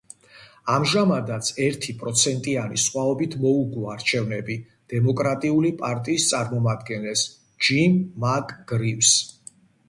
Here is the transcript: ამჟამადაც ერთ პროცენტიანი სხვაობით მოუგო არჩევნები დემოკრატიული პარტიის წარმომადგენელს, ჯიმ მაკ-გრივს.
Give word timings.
ამჟამადაც 0.75 1.49
ერთ 1.65 1.83
პროცენტიანი 2.03 2.79
სხვაობით 2.83 3.35
მოუგო 3.43 3.83
არჩევნები 3.97 4.55
დემოკრატიული 4.95 5.73
პარტიის 5.83 6.27
წარმომადგენელს, 6.33 7.25
ჯიმ 7.69 8.01
მაკ-გრივს. 8.27 9.15